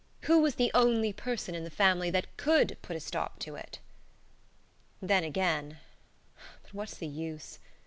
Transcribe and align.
Who 0.21 0.39
was 0.39 0.55
the 0.55 0.71
only 0.73 1.13
person 1.13 1.53
in 1.53 1.63
the 1.63 1.69
family 1.69 2.09
that 2.09 2.35
COULD 2.35 2.79
put 2.81 2.95
a 2.95 2.99
stop 2.99 3.37
to 3.41 3.53
it? 3.55 3.77
Then 4.99 5.23
again 5.23 5.77
but 6.63 6.73
what's 6.73 6.97
the 6.97 7.05
use? 7.05 7.59